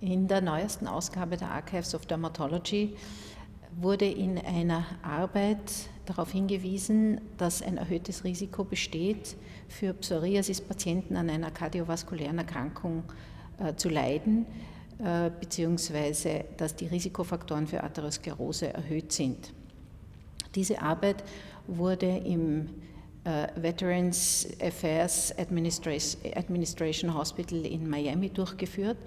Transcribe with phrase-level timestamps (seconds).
[0.00, 2.96] In der neuesten Ausgabe der Archives of Dermatology
[3.80, 5.72] wurde in einer Arbeit
[6.04, 9.36] darauf hingewiesen, dass ein erhöhtes Risiko besteht,
[9.68, 13.04] für Psoriasis-Patienten an einer kardiovaskulären Erkrankung
[13.58, 14.44] äh, zu leiden,
[14.98, 19.52] äh, beziehungsweise dass die Risikofaktoren für Atherosklerose erhöht sind.
[20.54, 21.24] Diese Arbeit
[21.66, 22.68] wurde im
[23.26, 28.98] äh, Veterans Affairs Administration Hospital in Miami durchgeführt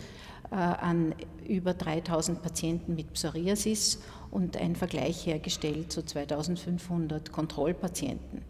[0.51, 1.15] äh, an
[1.47, 8.43] über 3000 Patienten mit Psoriasis und ein Vergleich hergestellt zu 2500 Kontrollpatienten.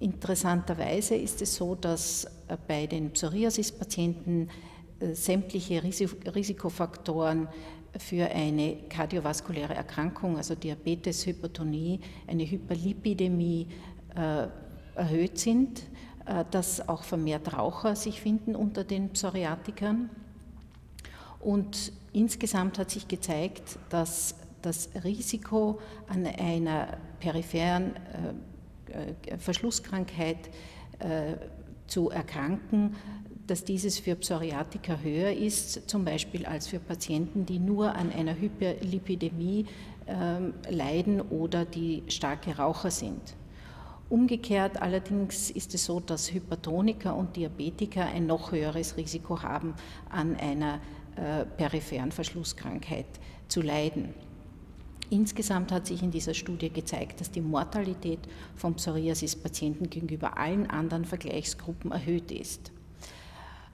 [0.00, 4.48] Interessanterweise ist es so, dass äh, bei den Psoriasis-Patienten
[5.12, 7.46] sämtliche Risikofaktoren
[7.96, 13.68] für eine kardiovaskuläre Erkrankung, also Diabetes, Hypertonie, eine Hyperlipidämie,
[14.98, 15.82] erhöht sind,
[16.26, 20.10] äh, dass auch vermehrt Raucher sich finden unter den Psoriatikern.
[21.40, 27.94] Und insgesamt hat sich gezeigt, dass das Risiko an einer peripheren
[28.92, 30.50] äh, äh, Verschlusskrankheit
[31.86, 32.96] zu erkranken,
[33.46, 38.34] dass dieses für Psoriatiker höher ist, zum Beispiel als für Patienten, die nur an einer
[38.36, 39.66] Hyperlipidämie
[40.08, 43.36] ähm, leiden oder die starke Raucher sind.
[44.10, 49.74] Umgekehrt allerdings ist es so, dass Hypertoniker und Diabetiker ein noch höheres Risiko haben,
[50.08, 50.80] an einer
[51.16, 53.06] äh, peripheren Verschlusskrankheit
[53.48, 54.14] zu leiden.
[55.10, 58.20] Insgesamt hat sich in dieser Studie gezeigt, dass die Mortalität
[58.56, 62.72] von Psoriasis-Patienten gegenüber allen anderen Vergleichsgruppen erhöht ist.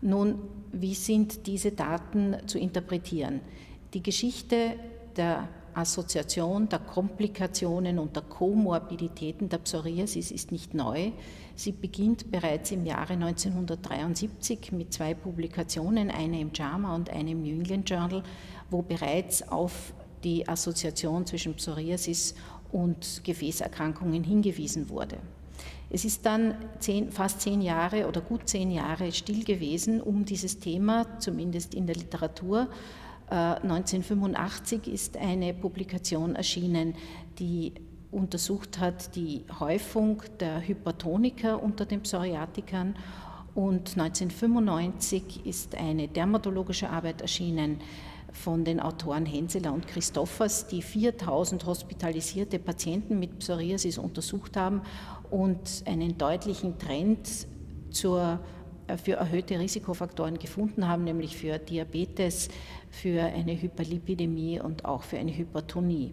[0.01, 0.39] Nun,
[0.73, 3.41] wie sind diese Daten zu interpretieren?
[3.95, 4.75] Die Geschichte
[5.17, 11.13] der Assoziation der Komplikationen und der Komorbiditäten der Psoriasis ist nicht neu.
[11.55, 17.43] Sie beginnt bereits im Jahre 1973 mit zwei Publikationen, eine im JAMA und eine im
[17.43, 18.23] New England Journal,
[18.71, 19.93] wo bereits auf
[20.25, 22.35] die Assoziation zwischen Psoriasis
[22.73, 25.19] und Gefäßerkrankungen hingewiesen wurde.
[25.91, 30.59] Es ist dann zehn, fast zehn Jahre oder gut zehn Jahre still gewesen um dieses
[30.59, 32.69] Thema, zumindest in der Literatur.
[33.29, 36.95] 1985 äh, ist eine Publikation erschienen,
[37.39, 37.73] die
[38.11, 42.95] untersucht hat die Häufung der Hypertoniker unter den Psoriatikern.
[43.55, 47.81] Und 1995 ist eine dermatologische Arbeit erschienen
[48.33, 54.83] von den Autoren Henseler und Christophers, die 4000 hospitalisierte Patienten mit Psoriasis untersucht haben
[55.31, 57.29] und einen deutlichen Trend
[57.91, 58.41] zur
[59.03, 62.49] für erhöhte Risikofaktoren gefunden haben, nämlich für Diabetes,
[62.91, 66.13] für eine Hyperlipidämie und auch für eine Hypertonie.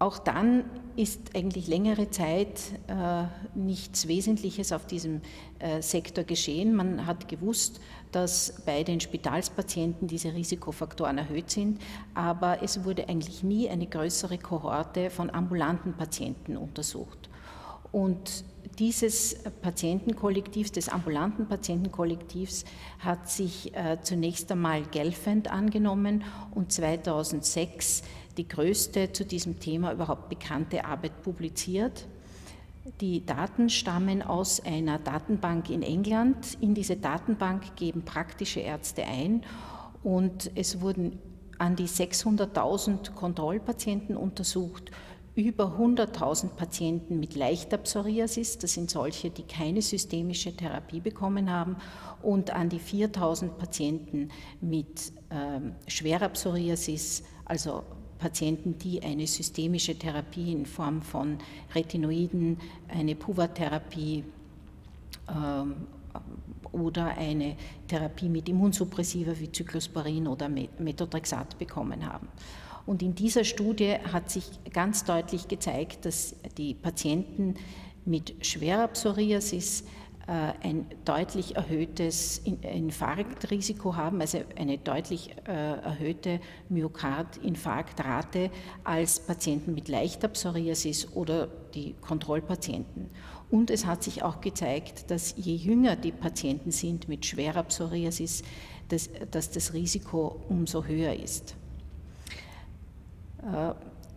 [0.00, 0.64] Auch dann
[0.94, 3.24] ist eigentlich längere Zeit äh,
[3.56, 5.22] nichts Wesentliches auf diesem
[5.58, 6.76] äh, Sektor geschehen.
[6.76, 7.80] Man hat gewusst,
[8.12, 11.80] dass bei den Spitalspatienten diese Risikofaktoren erhöht sind,
[12.14, 17.28] aber es wurde eigentlich nie eine größere Kohorte von ambulanten Patienten untersucht.
[17.92, 18.44] Und
[18.78, 22.64] dieses Patientenkollektivs, des ambulanten Patientenkollektivs,
[23.00, 26.22] hat sich äh, zunächst einmal Gelfand angenommen
[26.54, 28.02] und 2006
[28.36, 32.06] die größte zu diesem Thema überhaupt bekannte Arbeit publiziert.
[33.00, 36.56] Die Daten stammen aus einer Datenbank in England.
[36.60, 39.42] In diese Datenbank geben praktische Ärzte ein
[40.02, 41.18] und es wurden
[41.58, 44.92] an die 600.000 Kontrollpatienten untersucht
[45.38, 51.76] über 100.000 Patienten mit leichter Psoriasis, das sind solche, die keine systemische Therapie bekommen haben,
[52.22, 57.84] und an die 4.000 Patienten mit ähm, schwerer Psoriasis, also
[58.18, 61.38] Patienten, die eine systemische Therapie in Form von
[61.72, 64.24] Retinoiden, eine Puva-Therapie
[65.28, 65.74] ähm,
[66.72, 67.54] oder eine
[67.86, 72.26] Therapie mit Immunsuppressiva wie Cyclosporin oder Methotrexat bekommen haben.
[72.88, 77.52] Und in dieser Studie hat sich ganz deutlich gezeigt, dass die Patienten
[78.06, 79.84] mit schwerer Psoriasis
[80.26, 86.40] äh, ein deutlich erhöhtes Infarktrisiko haben, also eine deutlich äh, erhöhte
[86.70, 88.50] Myokardinfarktrate
[88.84, 93.10] als Patienten mit leichter Psoriasis oder die Kontrollpatienten.
[93.50, 98.44] Und es hat sich auch gezeigt, dass je jünger die Patienten sind mit schwerer Psoriasis,
[98.88, 101.54] dass, dass das Risiko umso höher ist.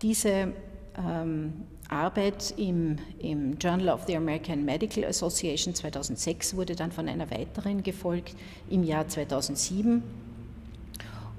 [0.02, 0.54] Diese
[0.98, 1.54] ähm,
[1.90, 7.84] Arbeit im, im, Journal of the American Medical Association 2006 wurde dann von einer weiteren
[7.84, 8.36] gefolgt
[8.70, 10.02] im Jahr 2007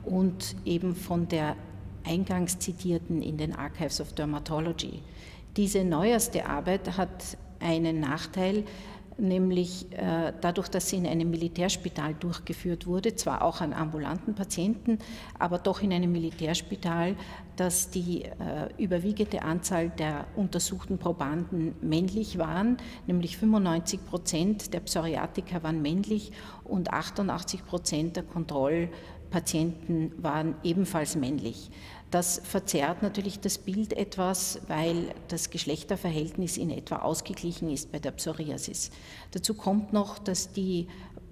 [0.05, 1.57] und eben von der
[2.05, 5.01] eingangs zitierten in den Archives of Dermatology.
[5.57, 8.65] Diese neueste Arbeit hat einen Nachteil,
[9.19, 14.99] nämlich äh, dadurch, dass sie in einem Militärspital durchgeführt wurde, zwar auch an ambulanten Patienten,
[15.39, 17.17] aber doch in einem Militärspital,
[17.57, 18.31] dass die äh,
[18.79, 26.33] überwiegende Anzahl der untersuchten Probanden männlich waren, nämlich 95 Prozent der Psoriatiker waren männlich
[26.65, 31.71] und 88 Prozent der Kontrollpatienten waren ebenfalls männlich.
[32.13, 38.11] Das verzerrt natürlich das Bild etwas, weil das Geschlechterverhältnis in etwa ausgeglichen ist bei der
[38.11, 38.91] Psoriasis.
[39.31, 40.89] Dazu kommt noch, dass die,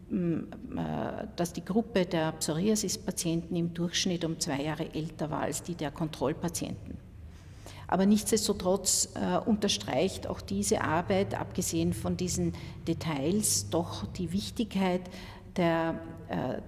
[0.08, 0.38] mm,
[0.78, 5.74] äh, dass die Gruppe der Psoriasis-Patienten im Durchschnitt um zwei Jahre älter war als die
[5.74, 6.96] der Kontrollpatienten.
[7.86, 12.54] Aber nichtsdestotrotz äh, unterstreicht auch diese Arbeit, abgesehen von diesen
[12.88, 15.02] Details, doch die Wichtigkeit
[15.56, 16.62] der, äh,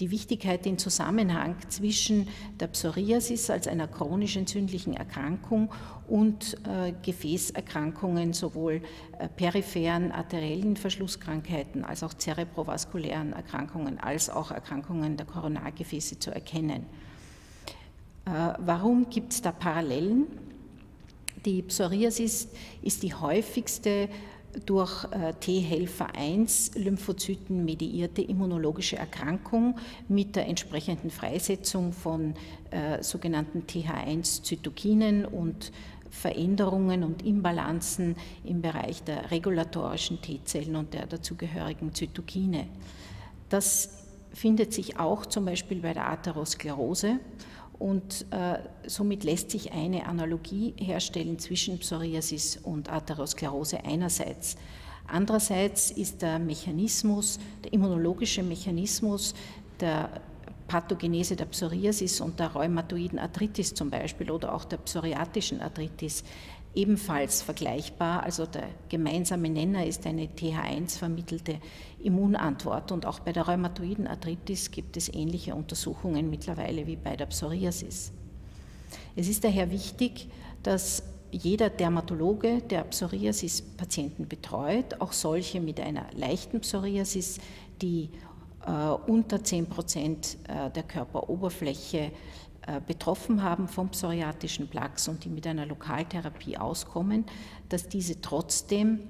[0.00, 2.28] die Wichtigkeit, den Zusammenhang zwischen
[2.58, 5.70] der Psoriasis als einer chronisch entzündlichen Erkrankung
[6.08, 8.82] und äh, Gefäßerkrankungen, sowohl
[9.18, 16.86] äh, peripheren arteriellen Verschlusskrankheiten als auch zerebrovaskulären Erkrankungen, als auch Erkrankungen der Koronargefäße zu erkennen.
[18.26, 20.26] Äh, warum gibt es da Parallelen?
[21.44, 22.48] Die Psoriasis
[22.82, 24.08] ist die häufigste
[24.66, 32.34] durch äh, T-Helfer 1 Lymphozyten mediierte immunologische Erkrankung mit der entsprechenden Freisetzung von
[32.70, 35.72] äh, sogenannten TH1-Zytokinen und
[36.10, 42.66] Veränderungen und Imbalanzen im Bereich der regulatorischen T-Zellen und der dazugehörigen Zytokine.
[43.48, 44.00] Das
[44.32, 47.20] findet sich auch zum Beispiel bei der Atherosklerose
[47.80, 54.56] und äh, somit lässt sich eine Analogie herstellen zwischen Psoriasis und Atherosklerose einerseits.
[55.08, 59.34] Andererseits ist der Mechanismus, der immunologische Mechanismus
[59.80, 60.10] der
[60.68, 66.22] Pathogenese der Psoriasis und der rheumatoiden Arthritis zum Beispiel oder auch der psoriatischen Arthritis
[66.74, 68.22] ebenfalls vergleichbar.
[68.22, 71.58] Also der gemeinsame Nenner ist eine TH1 vermittelte
[72.02, 77.26] Immunantwort und auch bei der rheumatoiden Arthritis gibt es ähnliche Untersuchungen mittlerweile wie bei der
[77.26, 78.12] Psoriasis.
[79.16, 80.28] Es ist daher wichtig,
[80.62, 81.02] dass
[81.32, 87.38] jeder Dermatologe, der Psoriasis-Patienten betreut, auch solche mit einer leichten Psoriasis,
[87.80, 88.10] die
[88.66, 88.70] äh,
[89.10, 92.10] unter 10 Prozent äh, der Körperoberfläche
[92.78, 97.24] betroffen haben vom psoriatischen Plaques und die mit einer Lokaltherapie auskommen,
[97.68, 99.00] dass diese trotzdem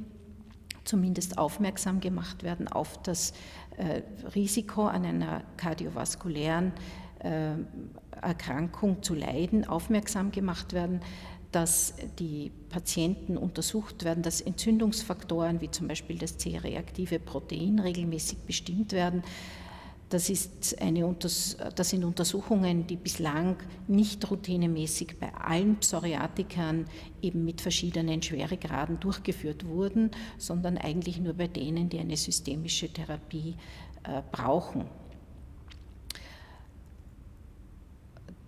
[0.85, 3.33] zumindest aufmerksam gemacht werden auf das
[3.77, 4.03] äh,
[4.35, 6.73] Risiko an einer kardiovaskulären
[7.21, 7.53] äh,
[8.21, 11.01] Erkrankung zu leiden, aufmerksam gemacht werden,
[11.53, 18.93] dass die Patienten untersucht werden, dass Entzündungsfaktoren wie zum Beispiel das C-reaktive Protein regelmäßig bestimmt
[18.93, 19.23] werden,
[20.11, 26.87] das, ist eine, das sind Untersuchungen, die bislang nicht routinemäßig bei allen Psoriatikern
[27.23, 33.55] eben mit verschiedenen Schweregraden durchgeführt wurden, sondern eigentlich nur bei denen, die eine systemische Therapie
[34.03, 34.85] äh, brauchen.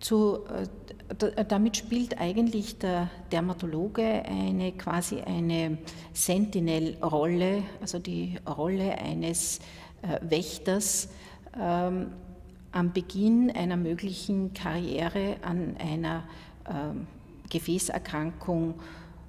[0.01, 5.79] Zu, äh, damit spielt eigentlich der Dermatologe eine quasi eine
[6.13, 9.61] Sentinel-Rolle, also die Rolle eines
[10.03, 11.09] äh, Wächters,
[11.59, 12.13] ähm,
[12.73, 16.25] am Beginn einer möglichen Karriere an einer
[16.69, 17.07] ähm,
[17.51, 18.75] Gefäßerkrankung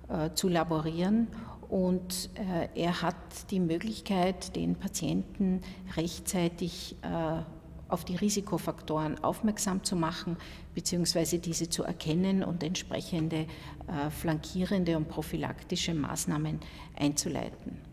[0.08, 1.28] äh, zu laborieren.
[1.70, 3.16] Und äh, er hat
[3.52, 5.62] die Möglichkeit, den Patienten
[5.96, 7.42] rechtzeitig äh,
[7.90, 10.38] auf die Risikofaktoren aufmerksam zu machen,
[10.74, 13.46] beziehungsweise diese zu erkennen und entsprechende
[13.88, 16.60] äh, flankierende und prophylaktische Maßnahmen
[16.96, 17.93] einzuleiten.